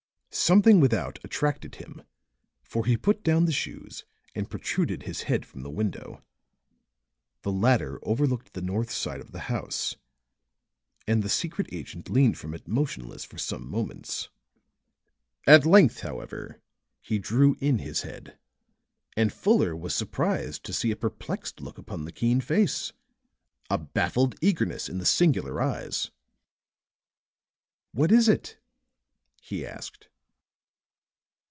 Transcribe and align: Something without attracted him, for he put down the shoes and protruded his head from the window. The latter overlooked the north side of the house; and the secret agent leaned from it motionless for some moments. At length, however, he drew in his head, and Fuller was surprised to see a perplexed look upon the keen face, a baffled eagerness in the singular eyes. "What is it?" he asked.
Something 0.33 0.79
without 0.79 1.19
attracted 1.25 1.75
him, 1.75 2.03
for 2.63 2.85
he 2.85 2.95
put 2.95 3.21
down 3.21 3.43
the 3.43 3.51
shoes 3.51 4.05
and 4.33 4.49
protruded 4.49 5.03
his 5.03 5.23
head 5.23 5.45
from 5.45 5.61
the 5.61 5.69
window. 5.69 6.23
The 7.41 7.51
latter 7.51 7.99
overlooked 8.01 8.53
the 8.53 8.61
north 8.61 8.91
side 8.93 9.19
of 9.19 9.33
the 9.33 9.51
house; 9.51 9.97
and 11.05 11.21
the 11.21 11.27
secret 11.27 11.67
agent 11.73 12.09
leaned 12.09 12.37
from 12.37 12.53
it 12.53 12.65
motionless 12.65 13.25
for 13.25 13.37
some 13.37 13.69
moments. 13.69 14.29
At 15.45 15.65
length, 15.65 15.99
however, 15.99 16.61
he 17.01 17.19
drew 17.19 17.57
in 17.59 17.79
his 17.79 18.03
head, 18.03 18.39
and 19.17 19.33
Fuller 19.33 19.75
was 19.75 19.93
surprised 19.93 20.63
to 20.63 20.71
see 20.71 20.91
a 20.91 20.95
perplexed 20.95 21.59
look 21.59 21.77
upon 21.77 22.05
the 22.05 22.11
keen 22.13 22.39
face, 22.39 22.93
a 23.69 23.77
baffled 23.77 24.35
eagerness 24.41 24.87
in 24.87 24.97
the 24.97 25.05
singular 25.05 25.61
eyes. 25.61 26.09
"What 27.91 28.13
is 28.13 28.29
it?" 28.29 28.57
he 29.41 29.65
asked. 29.65 30.07